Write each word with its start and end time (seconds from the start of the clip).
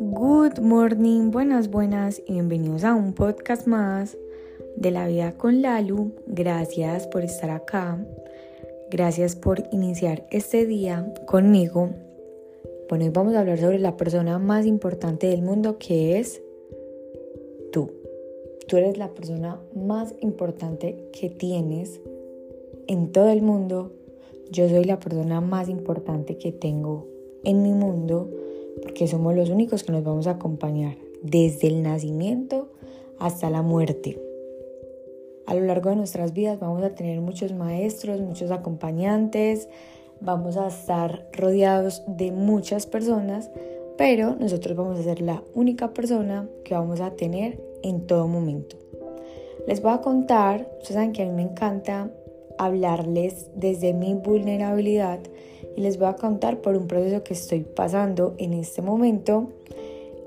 Good 0.00 0.60
morning, 0.60 1.30
buenas, 1.30 1.70
buenas 1.70 2.20
y 2.26 2.34
bienvenidos 2.34 2.84
a 2.84 2.94
un 2.94 3.14
podcast 3.14 3.66
más 3.66 4.18
de 4.76 4.90
la 4.90 5.06
vida 5.06 5.32
con 5.38 5.62
Lalu. 5.62 6.12
Gracias 6.26 7.06
por 7.06 7.24
estar 7.24 7.48
acá. 7.50 7.98
Gracias 8.90 9.36
por 9.36 9.62
iniciar 9.72 10.26
este 10.30 10.66
día 10.66 11.14
conmigo. 11.26 11.88
Bueno, 12.90 13.06
hoy 13.06 13.10
vamos 13.10 13.34
a 13.34 13.40
hablar 13.40 13.58
sobre 13.58 13.78
la 13.78 13.96
persona 13.96 14.38
más 14.38 14.66
importante 14.66 15.28
del 15.28 15.40
mundo 15.40 15.78
que 15.78 16.18
es 16.18 16.42
tú. 17.72 17.90
Tú 18.68 18.76
eres 18.76 18.98
la 18.98 19.14
persona 19.14 19.58
más 19.74 20.14
importante 20.20 21.08
que 21.18 21.30
tienes 21.30 22.00
en 22.86 23.12
todo 23.12 23.30
el 23.30 23.40
mundo. 23.40 23.92
Yo 24.50 24.68
soy 24.68 24.84
la 24.84 24.98
persona 24.98 25.40
más 25.40 25.68
importante 25.68 26.36
que 26.36 26.50
tengo 26.50 27.06
en 27.44 27.62
mi 27.62 27.72
mundo 27.72 28.28
porque 28.82 29.06
somos 29.06 29.34
los 29.36 29.48
únicos 29.48 29.84
que 29.84 29.92
nos 29.92 30.02
vamos 30.02 30.26
a 30.26 30.32
acompañar 30.32 30.96
desde 31.22 31.68
el 31.68 31.82
nacimiento 31.84 32.68
hasta 33.20 33.48
la 33.48 33.62
muerte. 33.62 34.20
A 35.46 35.54
lo 35.54 35.60
largo 35.60 35.90
de 35.90 35.96
nuestras 35.96 36.32
vidas 36.32 36.58
vamos 36.58 36.82
a 36.82 36.96
tener 36.96 37.20
muchos 37.20 37.52
maestros, 37.52 38.20
muchos 38.20 38.50
acompañantes, 38.50 39.68
vamos 40.20 40.56
a 40.56 40.66
estar 40.66 41.28
rodeados 41.32 42.02
de 42.08 42.32
muchas 42.32 42.86
personas, 42.86 43.52
pero 43.96 44.34
nosotros 44.34 44.76
vamos 44.76 44.98
a 44.98 45.04
ser 45.04 45.20
la 45.20 45.44
única 45.54 45.92
persona 45.92 46.48
que 46.64 46.74
vamos 46.74 47.00
a 47.00 47.12
tener 47.12 47.62
en 47.82 48.06
todo 48.06 48.26
momento. 48.26 48.76
Les 49.68 49.80
voy 49.80 49.92
a 49.92 50.00
contar, 50.00 50.68
ustedes 50.78 50.94
saben 50.94 51.12
que 51.12 51.22
a 51.22 51.26
mí 51.26 51.32
me 51.32 51.42
encanta 51.42 52.10
hablarles 52.64 53.46
desde 53.54 53.94
mi 53.94 54.14
vulnerabilidad 54.14 55.20
y 55.76 55.80
les 55.80 55.98
voy 55.98 56.08
a 56.08 56.16
contar 56.16 56.60
por 56.60 56.76
un 56.76 56.86
proceso 56.86 57.24
que 57.24 57.34
estoy 57.34 57.60
pasando 57.60 58.34
en 58.38 58.52
este 58.52 58.82
momento, 58.82 59.50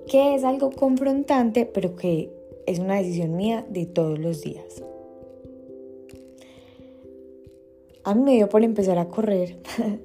que 0.07 0.33
es 0.33 0.43
algo 0.43 0.71
confrontante, 0.71 1.65
pero 1.65 1.95
que 1.95 2.31
es 2.65 2.79
una 2.79 2.95
decisión 2.95 3.35
mía 3.35 3.63
de 3.69 3.85
todos 3.85 4.17
los 4.17 4.41
días. 4.41 4.83
A 8.03 8.15
mí 8.15 8.23
me 8.23 8.33
dio 8.33 8.49
por 8.49 8.63
empezar 8.63 8.97
a 8.97 9.09
correr 9.09 9.57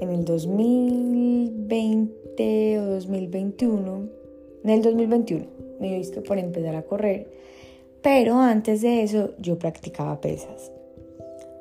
en 0.00 0.10
el 0.10 0.24
2020 0.24 2.78
o 2.78 2.84
2021, 2.84 4.08
en 4.62 4.70
el 4.70 4.80
2021 4.80 5.46
me 5.80 5.98
dio 5.98 6.22
por 6.22 6.38
empezar 6.38 6.76
a 6.76 6.82
correr, 6.82 7.26
pero 8.00 8.38
antes 8.38 8.82
de 8.82 9.02
eso 9.02 9.30
yo 9.38 9.58
practicaba 9.58 10.20
pesas. 10.20 10.70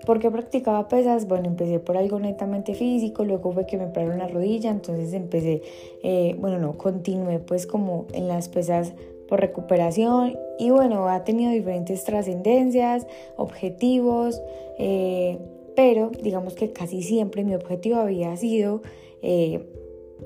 ¿Por 0.05 0.19
qué 0.19 0.29
practicaba 0.29 0.87
pesas? 0.89 1.27
Bueno, 1.27 1.47
empecé 1.47 1.79
por 1.79 1.95
algo 1.95 2.19
netamente 2.19 2.73
físico, 2.73 3.23
luego 3.23 3.53
fue 3.53 3.65
que 3.65 3.77
me 3.77 3.85
operaron 3.85 4.17
la 4.17 4.27
rodilla, 4.27 4.69
entonces 4.69 5.13
empecé, 5.13 5.61
eh, 6.03 6.35
bueno, 6.39 6.59
no, 6.59 6.77
continué 6.77 7.39
pues 7.39 7.65
como 7.65 8.05
en 8.13 8.27
las 8.27 8.49
pesas 8.49 8.93
por 9.29 9.39
recuperación 9.39 10.37
y 10.59 10.71
bueno, 10.71 11.07
ha 11.07 11.23
tenido 11.23 11.51
diferentes 11.51 12.03
trascendencias, 12.03 13.07
objetivos, 13.37 14.41
eh, 14.77 15.39
pero 15.75 16.11
digamos 16.21 16.53
que 16.53 16.71
casi 16.71 17.01
siempre 17.01 17.45
mi 17.45 17.55
objetivo 17.55 17.95
había 17.95 18.35
sido 18.35 18.81
eh, 19.21 19.65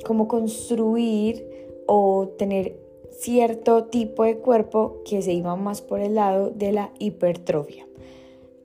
como 0.05 0.27
construir 0.27 1.45
o 1.85 2.29
tener 2.37 2.75
cierto 3.11 3.85
tipo 3.85 4.23
de 4.23 4.37
cuerpo 4.37 5.01
que 5.05 5.21
se 5.21 5.33
iba 5.33 5.55
más 5.55 5.81
por 5.81 5.99
el 5.99 6.15
lado 6.15 6.49
de 6.49 6.71
la 6.71 6.91
hipertrofia. 6.99 7.87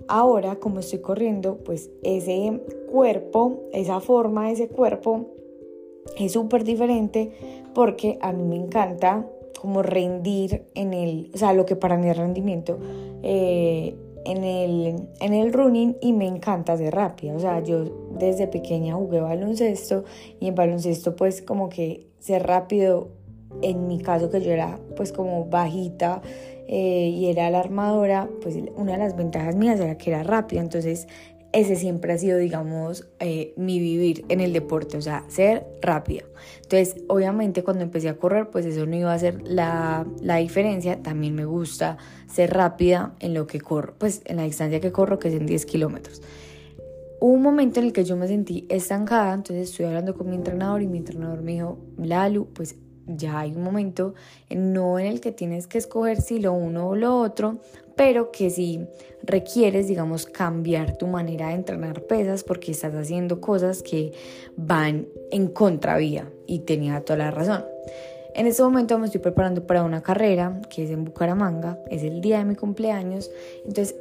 Ahora, 0.09 0.57
como 0.57 0.81
estoy 0.81 1.01
corriendo, 1.01 1.59
pues 1.65 1.91
ese 2.03 2.61
cuerpo, 2.91 3.61
esa 3.73 4.01
forma 4.01 4.47
de 4.47 4.53
ese 4.53 4.69
cuerpo 4.69 5.27
es 6.19 6.33
súper 6.33 6.65
diferente 6.65 7.33
porque 7.75 8.19
a 8.21 8.33
mí 8.33 8.43
me 8.43 8.57
encanta 8.57 9.27
como 9.61 9.83
rendir 9.83 10.65
en 10.75 10.93
el, 10.93 11.31
o 11.35 11.39
sea, 11.39 11.53
lo 11.53 11.65
que 11.65 11.77
para 11.77 11.97
mí 11.97 12.09
es 12.09 12.17
rendimiento 12.17 12.79
eh, 13.23 13.95
en, 14.25 14.45
el, 14.45 15.09
en 15.21 15.35
el 15.35 15.53
running 15.53 15.97
y 16.01 16.13
me 16.13 16.27
encanta 16.27 16.77
ser 16.77 16.95
rápida. 16.95 17.35
O 17.35 17.39
sea, 17.39 17.61
yo 17.61 17.85
desde 18.19 18.49
pequeña 18.49 18.95
jugué 18.95 19.21
baloncesto 19.21 20.05
y 20.41 20.49
en 20.49 20.55
baloncesto 20.55 21.15
pues 21.15 21.43
como 21.43 21.69
que 21.69 22.09
ser 22.19 22.47
rápido, 22.47 23.09
en 23.61 23.87
mi 23.87 24.01
caso 24.01 24.31
que 24.31 24.41
yo 24.41 24.51
era 24.51 24.79
pues 24.97 25.13
como 25.13 25.47
bajita, 25.47 26.23
eh, 26.69 27.09
y 27.09 27.27
era 27.27 27.51
la 27.51 27.61
armadora, 27.61 28.31
pues 28.41 28.57
una 28.77 28.93
de 28.93 28.99
las 28.99 29.17
ventajas 29.17 29.57
mías 29.57 29.79
era 29.79 29.99
que 29.99 30.11
era 30.11 30.23
rápida, 30.23 30.61
entonces 30.61 31.07
ese 31.53 31.77
siempre 31.77 32.13
ha 32.13 32.19
sido, 32.19 32.39
digamos, 32.39 33.07
eh, 33.21 33.53
mi 33.57 33.79
vivir 33.79 34.25
en 34.31 34.41
el 34.41 34.53
deporte, 34.53 34.97
o 34.97 35.03
sea, 35.03 35.25
ser 35.29 35.67
rápida. 35.83 36.25
Entonces, 36.63 36.97
obviamente 37.09 37.63
cuando 37.63 37.83
empecé 37.83 38.09
a 38.09 38.17
correr, 38.17 38.49
pues 38.49 38.65
eso 38.65 38.87
no 38.87 38.97
iba 38.97 39.13
a 39.13 39.19
ser 39.19 39.43
la, 39.47 40.07
la, 40.23 40.37
diferencia. 40.37 41.03
También 41.03 41.35
me 41.35 41.45
gusta 41.45 41.99
ser 42.27 42.55
rápida 42.55 43.15
en 43.21 43.35
lo 43.35 43.47
que 43.47 43.61
corro, 43.61 43.95
pues 43.99 44.23
en 44.25 44.37
la 44.37 44.45
distancia 44.45 44.81
que 44.81 44.93
corro, 44.93 45.19
que 45.19 45.29
es 45.29 45.35
en 45.35 45.45
10 45.45 45.67
kilómetros. 45.67 46.23
Un 47.21 47.43
momento 47.43 47.81
en 47.81 47.87
el 47.87 47.93
que 47.93 48.05
yo 48.05 48.17
me 48.17 48.27
sentí 48.27 48.67
estancada, 48.71 49.35
entonces 49.35 49.71
estoy 49.71 49.87
hablando 49.87 50.15
con 50.15 50.31
mi 50.31 50.37
entrenador 50.37 50.81
y 50.81 50.87
mi 50.87 50.99
entrenador 50.99 51.43
me 51.43 51.53
dijo, 51.53 51.79
Lalu, 51.99 52.47
pues 52.55 52.77
ya 53.07 53.41
hay 53.41 53.53
un 53.53 53.63
momento 53.63 54.15
no 54.51 54.99
en 54.99 55.07
el 55.07 55.21
que 55.21 55.33
tienes 55.33 55.67
que 55.67 55.79
escoger 55.79 56.21
si 56.21 56.39
lo 56.39 56.53
uno 56.53 56.89
o 56.89 56.97
lo 56.97 57.19
otro, 57.19 57.59
pero 57.97 58.31
que 58.31 58.51
si 58.51 58.87
requieres, 59.23 59.89
digamos, 59.89 60.27
cambiar 60.27 60.97
tu 60.97 61.07
manera 61.07 61.49
de 61.49 61.55
entrenar 61.55 62.03
pesas 62.03 62.45
porque 62.45 62.73
estás 62.73 62.95
haciendo 62.95 63.41
cosas 63.41 63.83
que 63.83 64.13
van 64.57 65.07
en 65.31 65.49
contravía 65.49 66.31
y 66.47 66.61
tenía 66.61 67.05
toda 67.05 67.19
la 67.19 67.31
razón. 67.31 67.65
En 68.35 68.47
este 68.47 68.63
momento 68.63 68.99
me 68.99 69.07
estoy 69.07 69.21
preparando 69.21 69.67
para 69.67 69.85
una 69.85 70.03
carrera 70.03 70.61
que 70.71 70.85
es 70.85 70.91
en 70.91 71.05
Bucaramanga, 71.05 71.79
es 71.91 72.03
el 72.03 72.23
día 72.23 72.39
de 72.39 72.47
mi 72.47 72.55
cumpleaños, 72.55 73.31
entonces 73.67 73.97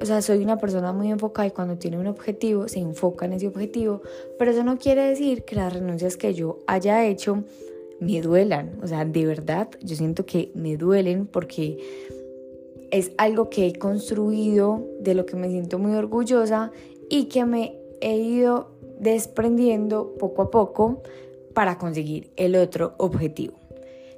o 0.00 0.04
sea, 0.04 0.20
soy 0.20 0.42
una 0.42 0.58
persona 0.58 0.92
muy 0.92 1.10
enfocada 1.10 1.48
y 1.48 1.50
cuando 1.50 1.76
tiene 1.76 1.98
un 1.98 2.06
objetivo 2.06 2.68
se 2.68 2.78
enfoca 2.78 3.26
en 3.26 3.34
ese 3.34 3.46
objetivo, 3.46 4.02
pero 4.38 4.50
eso 4.50 4.62
no 4.62 4.78
quiere 4.78 5.02
decir 5.02 5.44
que 5.44 5.56
las 5.56 5.72
renuncias 5.72 6.16
que 6.16 6.34
yo 6.34 6.58
haya 6.66 7.04
hecho 7.04 7.44
me 8.00 8.20
duelan. 8.20 8.78
O 8.82 8.86
sea, 8.86 9.04
de 9.04 9.26
verdad, 9.26 9.68
yo 9.82 9.96
siento 9.96 10.26
que 10.26 10.50
me 10.54 10.76
duelen 10.76 11.26
porque 11.26 11.78
es 12.90 13.12
algo 13.18 13.50
que 13.50 13.66
he 13.66 13.78
construido, 13.78 14.86
de 15.00 15.14
lo 15.14 15.26
que 15.26 15.36
me 15.36 15.48
siento 15.48 15.78
muy 15.78 15.94
orgullosa 15.94 16.72
y 17.08 17.24
que 17.24 17.44
me 17.44 17.76
he 18.00 18.16
ido 18.16 18.70
desprendiendo 18.98 20.14
poco 20.18 20.42
a 20.42 20.50
poco 20.50 21.02
para 21.54 21.78
conseguir 21.78 22.30
el 22.36 22.56
otro 22.56 22.94
objetivo. 22.98 23.54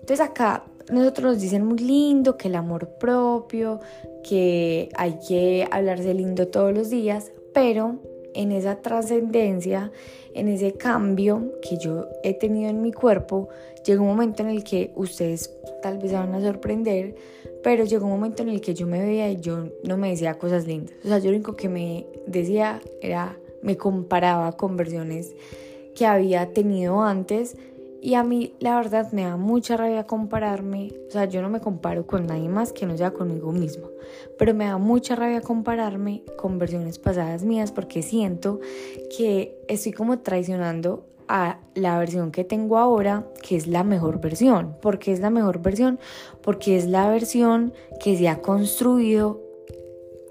Entonces 0.01 0.21
acá 0.21 0.65
nosotros 0.91 1.35
nos 1.35 1.41
dicen 1.41 1.65
muy 1.65 1.79
lindo 1.79 2.37
que 2.37 2.49
el 2.49 2.57
amor 2.57 2.89
propio, 2.99 3.81
que 4.23 4.89
hay 4.97 5.19
que 5.27 5.69
hablarse 5.71 6.15
lindo 6.15 6.49
todos 6.49 6.73
los 6.73 6.91
días, 6.91 7.33
pero 7.53 7.99
en 8.39 8.53
esa 8.53 8.77
trascendencia, 8.77 9.91
en 10.33 10.47
ese 10.47 10.73
cambio 10.75 11.55
que 11.61 11.77
yo 11.77 12.07
he 12.23 12.35
tenido 12.35 12.71
en 12.71 12.81
mi 12.83 12.93
cuerpo, 12.93 13.49
llegó 13.85 14.03
un 14.03 14.11
momento 14.11 14.45
en 14.45 14.51
el 14.51 14.63
que 14.63 14.93
ustedes 14.95 15.53
tal 15.83 15.99
vez 15.99 16.13
se 16.13 16.17
van 16.17 16.33
a 16.37 16.41
sorprender, 16.41 17.17
pero 17.65 17.85
llegó 17.85 18.05
un 18.07 18.13
momento 18.13 18.45
en 18.45 18.51
el 18.51 18.61
que 18.61 18.75
yo 18.75 18.87
me 18.87 19.01
veía 19.01 19.29
y 19.29 19.41
yo 19.41 19.67
no 19.83 19.97
me 19.97 20.11
decía 20.11 20.39
cosas 20.39 20.69
lindas. 20.69 20.95
O 21.05 21.09
sea, 21.09 21.19
yo 21.19 21.31
lo 21.31 21.37
único 21.37 21.57
que 21.57 21.69
me 21.69 22.07
decía 22.29 22.81
era, 23.03 23.37
me 23.61 23.77
comparaba 23.77 24.53
con 24.53 24.77
versiones 24.77 25.35
que 25.97 26.07
había 26.07 26.53
tenido 26.53 27.03
antes 27.03 27.57
y 28.01 28.15
a 28.15 28.23
mí 28.23 28.55
la 28.61 28.77
verdad 28.77 29.11
me 29.13 29.25
da 29.25 29.37
mucha 29.37 29.77
rabia 29.77 30.05
compararme, 30.05 30.93
o 31.09 31.11
sea, 31.11 31.25
yo 31.25 31.43
no 31.43 31.49
me 31.49 31.61
comparo 31.61 32.07
con 32.07 32.27
nadie 32.27 32.49
más 32.49 32.73
que 32.73 32.87
no 32.87 32.97
sea 32.97 33.13
conmigo 33.13 33.53
misma, 33.53 33.89
pero 34.39 34.55
me 34.55 34.67
da 34.67 34.79
mucha 34.79 35.17
rabia 35.17 35.41
compararme 35.41 36.23
con 36.37 36.59
versiones 36.59 36.99
pasadas 36.99 37.43
mías 37.43 37.73
porque 37.73 38.03
siento 38.03 38.61
que 39.17 39.59
estoy 39.69 39.93
como 39.93 40.21
traicionando 40.21 41.07
a 41.29 41.61
la 41.75 41.99
versión 41.99 42.31
que 42.33 42.45
tengo 42.45 42.79
ahora, 42.79 43.27
que 43.43 43.57
es 43.57 43.67
la 43.67 43.85
mejor 43.85 44.21
versión. 44.21 44.77
¿Por 44.81 44.99
qué 44.99 45.13
es 45.13 45.21
la 45.21 45.29
mejor 45.29 45.61
versión? 45.61 45.99
Porque 46.43 46.77
es 46.77 46.87
la 46.87 47.11
versión 47.11 47.75
que 48.03 48.17
se 48.17 48.29
ha 48.29 48.41
construido 48.41 49.43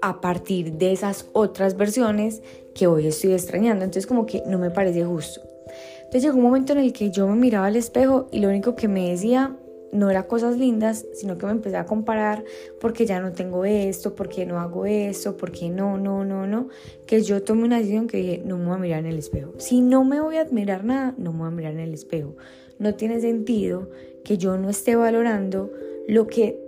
a 0.02 0.20
partir 0.20 0.72
de 0.72 0.92
esas 0.92 1.26
otras 1.32 1.76
versiones 1.76 2.42
que 2.74 2.88
hoy 2.88 3.06
estoy 3.06 3.32
extrañando. 3.32 3.84
Entonces 3.84 4.06
como 4.06 4.26
que 4.26 4.42
no 4.46 4.58
me 4.58 4.70
parece 4.70 5.04
justo. 5.04 5.40
Entonces 6.08 6.22
llegó 6.22 6.38
un 6.38 6.44
momento 6.44 6.72
en 6.72 6.78
el 6.78 6.94
que 6.94 7.10
yo 7.10 7.28
me 7.28 7.36
miraba 7.36 7.66
al 7.66 7.76
espejo 7.76 8.28
y 8.32 8.38
lo 8.38 8.48
único 8.48 8.74
que 8.74 8.88
me 8.88 9.10
decía 9.10 9.54
no 9.92 10.08
era 10.08 10.26
cosas 10.26 10.56
lindas, 10.56 11.04
sino 11.12 11.36
que 11.36 11.44
me 11.44 11.52
empecé 11.52 11.76
a 11.76 11.84
comparar 11.84 12.44
porque 12.80 13.04
ya 13.04 13.20
no 13.20 13.32
tengo 13.32 13.66
esto, 13.66 14.14
porque 14.14 14.46
no 14.46 14.58
hago 14.58 14.86
esto, 14.86 15.36
porque 15.36 15.68
no, 15.68 15.98
no, 15.98 16.24
no, 16.24 16.46
no. 16.46 16.68
Que 17.04 17.20
yo 17.20 17.42
tomé 17.42 17.64
una 17.64 17.76
decisión 17.76 18.06
que 18.06 18.16
dije, 18.16 18.42
no 18.42 18.56
me 18.56 18.64
voy 18.64 18.74
a 18.74 18.78
mirar 18.78 19.00
en 19.00 19.06
el 19.06 19.18
espejo. 19.18 19.52
Si 19.58 19.82
no 19.82 20.02
me 20.02 20.22
voy 20.22 20.36
a 20.36 20.40
admirar 20.40 20.82
nada, 20.82 21.14
no 21.18 21.32
me 21.32 21.40
voy 21.40 21.48
a 21.48 21.50
mirar 21.50 21.72
en 21.74 21.80
el 21.80 21.92
espejo. 21.92 22.36
No 22.78 22.94
tiene 22.94 23.20
sentido 23.20 23.90
que 24.24 24.38
yo 24.38 24.56
no 24.56 24.70
esté 24.70 24.96
valorando 24.96 25.70
lo 26.06 26.26
que 26.26 26.58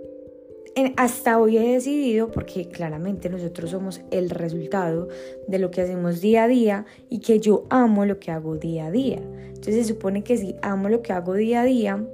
hasta 0.95 1.39
hoy 1.39 1.57
he 1.57 1.73
decidido, 1.73 2.31
porque 2.31 2.69
claramente 2.69 3.29
nosotros 3.29 3.71
somos 3.71 4.01
el 4.09 4.29
resultado 4.29 5.09
de 5.47 5.59
lo 5.59 5.69
que 5.71 5.81
hacemos 5.81 6.21
día 6.21 6.45
a 6.45 6.47
día 6.47 6.85
y 7.09 7.19
que 7.19 7.39
yo 7.39 7.65
amo 7.69 8.05
lo 8.05 8.19
que 8.19 8.31
hago 8.31 8.57
día 8.57 8.87
a 8.87 8.91
día. 8.91 9.21
Entonces 9.47 9.75
se 9.75 9.93
supone 9.93 10.23
que 10.23 10.37
si 10.37 10.55
amo 10.61 10.89
lo 10.89 11.01
que 11.01 11.13
hago 11.13 11.33
día 11.33 11.61
a 11.61 11.65
día 11.65 12.05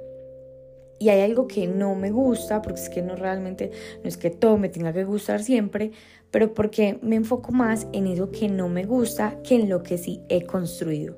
y 0.98 1.10
hay 1.10 1.20
algo 1.20 1.46
que 1.46 1.68
no 1.68 1.94
me 1.94 2.10
gusta, 2.10 2.60
porque 2.60 2.80
es 2.80 2.88
que 2.88 3.02
no 3.02 3.14
realmente, 3.14 3.70
no 4.02 4.08
es 4.08 4.16
que 4.16 4.30
todo 4.30 4.58
me 4.58 4.68
tenga 4.68 4.92
que 4.92 5.04
gustar 5.04 5.42
siempre, 5.42 5.92
pero 6.30 6.52
porque 6.52 6.98
me 7.00 7.16
enfoco 7.16 7.52
más 7.52 7.86
en 7.92 8.06
eso 8.08 8.30
que 8.30 8.48
no 8.48 8.68
me 8.68 8.84
gusta 8.84 9.38
que 9.44 9.54
en 9.54 9.68
lo 9.68 9.82
que 9.82 9.98
sí 9.98 10.20
he 10.28 10.44
construido. 10.44 11.16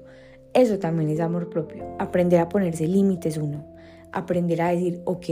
Eso 0.53 0.79
también 0.79 1.09
es 1.09 1.21
amor 1.21 1.49
propio, 1.49 1.85
aprender 1.99 2.41
a 2.41 2.49
ponerse 2.49 2.87
límites 2.87 3.39
uno, 3.39 3.65
aprender 4.13 4.61
a 4.61 4.71
decir, 4.71 5.01
ok, 5.05 5.27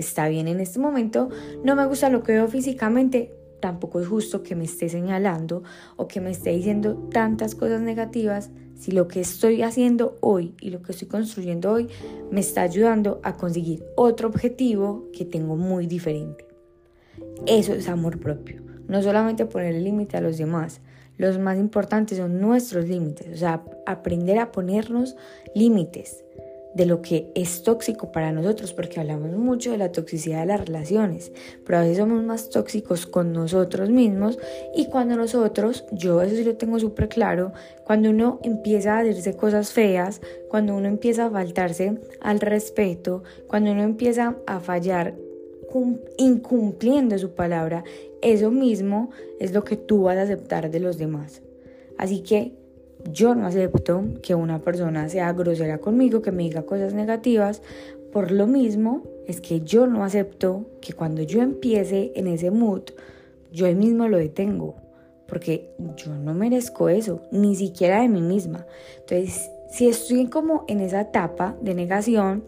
está 0.00 0.28
bien 0.28 0.48
en 0.48 0.60
este 0.60 0.78
momento, 0.78 1.28
no 1.64 1.76
me 1.76 1.86
gusta 1.86 2.10
lo 2.10 2.22
que 2.22 2.32
veo 2.32 2.48
físicamente, 2.48 3.34
tampoco 3.60 4.00
es 4.00 4.08
justo 4.08 4.42
que 4.42 4.56
me 4.56 4.64
esté 4.64 4.88
señalando 4.88 5.62
o 5.96 6.08
que 6.08 6.20
me 6.20 6.30
esté 6.30 6.50
diciendo 6.50 7.08
tantas 7.12 7.54
cosas 7.54 7.80
negativas 7.80 8.50
si 8.74 8.92
lo 8.92 9.08
que 9.08 9.20
estoy 9.20 9.62
haciendo 9.62 10.16
hoy 10.20 10.54
y 10.60 10.70
lo 10.70 10.82
que 10.82 10.92
estoy 10.92 11.06
construyendo 11.06 11.70
hoy 11.70 11.88
me 12.30 12.40
está 12.40 12.62
ayudando 12.62 13.20
a 13.22 13.36
conseguir 13.36 13.84
otro 13.94 14.28
objetivo 14.28 15.08
que 15.12 15.26
tengo 15.26 15.56
muy 15.56 15.86
diferente. 15.86 16.46
Eso 17.46 17.74
es 17.74 17.88
amor 17.88 18.18
propio. 18.18 18.62
No 18.88 19.02
solamente 19.02 19.44
poner 19.44 19.74
límite 19.74 20.16
a 20.16 20.22
los 20.22 20.38
demás, 20.38 20.80
los 21.18 21.38
más 21.38 21.58
importantes 21.58 22.16
son 22.16 22.40
nuestros 22.40 22.88
límites, 22.88 23.28
o 23.34 23.36
sea, 23.36 23.62
aprender 23.84 24.38
a 24.38 24.50
ponernos 24.50 25.16
límites 25.54 26.24
de 26.74 26.86
lo 26.86 27.02
que 27.02 27.30
es 27.34 27.62
tóxico 27.62 28.12
para 28.12 28.32
nosotros, 28.32 28.72
porque 28.72 29.00
hablamos 29.00 29.32
mucho 29.32 29.72
de 29.72 29.78
la 29.78 29.92
toxicidad 29.92 30.40
de 30.40 30.46
las 30.46 30.60
relaciones, 30.60 31.32
pero 31.64 31.78
a 31.78 31.82
veces 31.82 31.98
somos 31.98 32.22
más 32.22 32.48
tóxicos 32.50 33.06
con 33.06 33.32
nosotros 33.32 33.90
mismos 33.90 34.38
y 34.74 34.86
cuando 34.86 35.16
nosotros, 35.16 35.84
yo 35.90 36.22
eso 36.22 36.36
sí 36.36 36.44
lo 36.44 36.56
tengo 36.56 36.78
súper 36.78 37.08
claro, 37.08 37.52
cuando 37.84 38.10
uno 38.10 38.38
empieza 38.42 38.98
a 38.98 39.04
decirse 39.04 39.36
cosas 39.36 39.72
feas, 39.72 40.20
cuando 40.48 40.76
uno 40.76 40.88
empieza 40.88 41.26
a 41.26 41.30
faltarse 41.30 41.98
al 42.20 42.40
respeto, 42.40 43.22
cuando 43.48 43.72
uno 43.72 43.82
empieza 43.82 44.36
a 44.46 44.60
fallar 44.60 45.14
incumpliendo 46.18 47.18
su 47.18 47.30
palabra, 47.30 47.84
eso 48.22 48.50
mismo 48.50 49.10
es 49.38 49.52
lo 49.52 49.64
que 49.64 49.76
tú 49.76 50.02
vas 50.02 50.18
a 50.18 50.22
aceptar 50.22 50.70
de 50.70 50.80
los 50.80 50.98
demás. 50.98 51.42
Así 51.96 52.22
que 52.22 52.59
yo 53.12 53.34
no 53.34 53.46
acepto 53.46 54.04
que 54.22 54.34
una 54.34 54.60
persona 54.60 55.08
sea 55.08 55.32
grosera 55.32 55.78
conmigo, 55.78 56.22
que 56.22 56.32
me 56.32 56.42
diga 56.42 56.62
cosas 56.62 56.94
negativas. 56.94 57.62
Por 58.12 58.30
lo 58.30 58.46
mismo 58.46 59.02
es 59.26 59.40
que 59.40 59.60
yo 59.60 59.86
no 59.86 60.04
acepto 60.04 60.66
que 60.80 60.92
cuando 60.92 61.22
yo 61.22 61.42
empiece 61.42 62.12
en 62.16 62.26
ese 62.26 62.50
mood, 62.50 62.82
yo 63.52 63.66
ahí 63.66 63.74
mismo 63.74 64.08
lo 64.08 64.18
detengo. 64.18 64.76
Porque 65.26 65.70
yo 65.96 66.12
no 66.14 66.34
merezco 66.34 66.88
eso, 66.88 67.22
ni 67.30 67.54
siquiera 67.54 68.02
de 68.02 68.08
mí 68.08 68.20
misma. 68.20 68.66
Entonces, 68.98 69.50
si 69.70 69.88
estoy 69.88 70.26
como 70.26 70.64
en 70.66 70.80
esa 70.80 71.02
etapa 71.02 71.56
de 71.62 71.74
negación, 71.74 72.42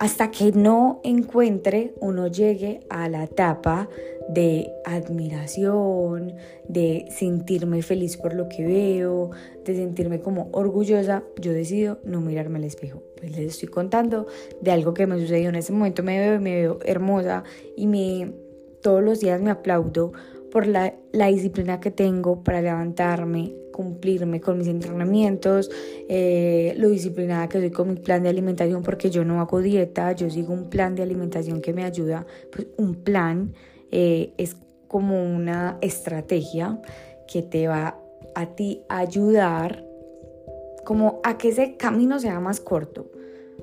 hasta 0.00 0.30
que 0.30 0.50
no 0.50 0.98
encuentre 1.04 1.92
o 2.00 2.10
no 2.10 2.26
llegue 2.26 2.80
a 2.88 3.10
la 3.10 3.24
etapa 3.24 3.90
de 4.30 4.72
admiración, 4.86 6.36
de 6.66 7.06
sentirme 7.10 7.82
feliz 7.82 8.16
por 8.16 8.32
lo 8.32 8.48
que 8.48 8.64
veo, 8.64 9.30
de 9.62 9.76
sentirme 9.76 10.20
como 10.20 10.48
orgullosa, 10.52 11.22
yo 11.38 11.52
decido 11.52 11.98
no 12.02 12.22
mirarme 12.22 12.58
al 12.58 12.64
espejo. 12.64 13.02
Pues 13.18 13.36
les 13.36 13.52
estoy 13.52 13.68
contando 13.68 14.26
de 14.62 14.70
algo 14.70 14.94
que 14.94 15.06
me 15.06 15.20
sucedió 15.20 15.50
en 15.50 15.56
ese 15.56 15.74
momento, 15.74 16.02
me 16.02 16.18
veo, 16.18 16.40
me 16.40 16.54
veo 16.54 16.78
hermosa 16.82 17.44
y 17.76 17.86
me, 17.86 18.32
todos 18.80 19.02
los 19.02 19.20
días 19.20 19.42
me 19.42 19.50
aplaudo 19.50 20.12
por 20.50 20.66
la, 20.66 20.92
disciplina 21.12 21.80
que 21.80 21.90
tengo 21.90 22.42
para 22.42 22.60
levantarme, 22.60 23.54
cumplirme 23.72 24.40
con 24.40 24.58
mis 24.58 24.68
entrenamientos, 24.68 25.70
eh, 26.08 26.74
lo 26.76 26.88
disciplinada 26.88 27.48
que 27.48 27.58
soy 27.58 27.70
con 27.70 27.88
mi 27.88 27.96
plan 27.96 28.22
de 28.22 28.28
alimentación, 28.28 28.82
porque 28.82 29.10
yo 29.10 29.24
no 29.24 29.40
hago 29.40 29.60
dieta, 29.60 30.12
yo 30.12 30.28
sigo 30.28 30.52
un 30.52 30.68
plan 30.68 30.94
de 30.94 31.02
alimentación 31.02 31.60
que 31.60 31.72
me 31.72 31.84
ayuda, 31.84 32.26
pues 32.52 32.66
un 32.76 32.96
plan 32.96 33.54
eh, 33.90 34.32
es 34.36 34.56
como 34.88 35.22
una 35.22 35.78
estrategia 35.80 36.80
que 37.26 37.42
te 37.42 37.68
va 37.68 37.96
a 38.34 38.46
ti 38.54 38.82
ayudar 38.88 39.84
como 40.84 41.20
a 41.22 41.38
que 41.38 41.50
ese 41.50 41.76
camino 41.76 42.18
sea 42.18 42.40
más 42.40 42.60
corto 42.60 43.10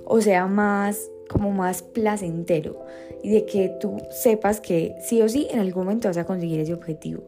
o 0.06 0.22
sea 0.22 0.48
más 0.48 1.10
como 1.28 1.52
más 1.52 1.82
placentero 1.82 2.86
y 3.24 3.32
de 3.32 3.46
que 3.46 3.70
tú 3.80 3.98
sepas 4.10 4.62
que 4.62 4.96
sí 5.02 5.22
o 5.22 5.30
sí 5.30 5.48
en 5.52 5.60
algún 5.60 5.86
momento 5.86 6.08
vas 6.08 6.18
a 6.18 6.26
conseguir 6.26 6.60
ese 6.60 6.74
objetivo. 6.74 7.24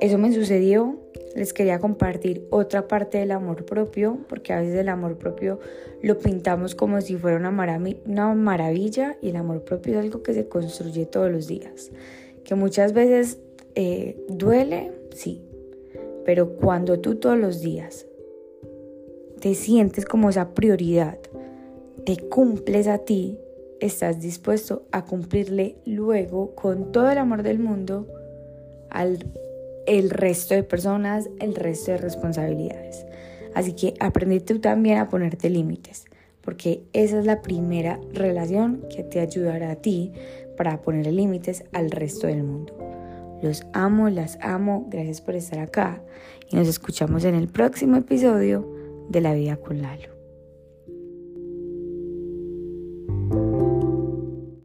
Eso 0.00 0.18
me 0.18 0.32
sucedió, 0.32 0.98
les 1.34 1.52
quería 1.52 1.78
compartir 1.78 2.46
otra 2.50 2.86
parte 2.86 3.18
del 3.18 3.30
amor 3.30 3.64
propio, 3.64 4.18
porque 4.28 4.52
a 4.52 4.60
veces 4.60 4.76
el 4.76 4.88
amor 4.88 5.16
propio 5.16 5.58
lo 6.02 6.18
pintamos 6.18 6.74
como 6.74 7.00
si 7.00 7.16
fuera 7.16 7.36
una, 7.36 7.50
una 8.06 8.34
maravilla 8.34 9.16
y 9.22 9.30
el 9.30 9.36
amor 9.36 9.62
propio 9.64 9.94
es 9.94 9.98
algo 10.00 10.22
que 10.22 10.34
se 10.34 10.48
construye 10.48 11.06
todos 11.06 11.30
los 11.30 11.46
días, 11.46 11.90
que 12.44 12.54
muchas 12.54 12.92
veces 12.92 13.38
eh, 13.74 14.16
duele, 14.28 14.92
sí, 15.14 15.42
pero 16.24 16.56
cuando 16.56 17.00
tú 17.00 17.14
todos 17.14 17.38
los 17.38 17.60
días 17.60 18.06
te 19.40 19.54
sientes 19.54 20.04
como 20.04 20.30
esa 20.30 20.54
prioridad, 20.54 21.18
te 22.06 22.16
cumples 22.16 22.86
a 22.86 22.98
ti, 22.98 23.36
estás 23.80 24.20
dispuesto 24.20 24.86
a 24.92 25.04
cumplirle 25.04 25.76
luego 25.84 26.54
con 26.54 26.92
todo 26.92 27.10
el 27.10 27.18
amor 27.18 27.42
del 27.42 27.58
mundo 27.58 28.06
al 28.90 29.18
el 29.86 30.10
resto 30.10 30.54
de 30.54 30.62
personas, 30.62 31.28
el 31.40 31.54
resto 31.54 31.92
de 31.92 31.98
responsabilidades. 31.98 33.06
Así 33.54 33.72
que 33.72 33.94
aprende 34.00 34.40
tú 34.40 34.60
también 34.60 34.98
a 34.98 35.08
ponerte 35.08 35.50
límites, 35.50 36.04
porque 36.42 36.82
esa 36.92 37.18
es 37.18 37.26
la 37.26 37.42
primera 37.42 38.00
relación 38.12 38.84
que 38.94 39.02
te 39.02 39.20
ayudará 39.20 39.72
a 39.72 39.76
ti 39.76 40.12
para 40.56 40.82
poner 40.82 41.12
límites 41.12 41.64
al 41.72 41.90
resto 41.90 42.28
del 42.28 42.44
mundo. 42.44 42.72
Los 43.42 43.66
amo, 43.72 44.10
las 44.10 44.38
amo, 44.42 44.86
gracias 44.90 45.20
por 45.20 45.34
estar 45.34 45.58
acá 45.58 46.02
y 46.50 46.56
nos 46.56 46.68
escuchamos 46.68 47.24
en 47.24 47.34
el 47.34 47.48
próximo 47.48 47.96
episodio 47.96 48.64
de 49.08 49.20
La 49.20 49.34
Vida 49.34 49.56
con 49.56 49.82
Lalo. 49.82 50.15